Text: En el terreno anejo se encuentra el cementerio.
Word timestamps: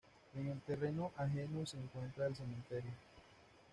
En 0.33 0.47
el 0.47 0.59
terreno 0.61 1.11
anejo 1.15 1.63
se 1.67 1.77
encuentra 1.77 2.25
el 2.25 2.35
cementerio. 2.35 2.89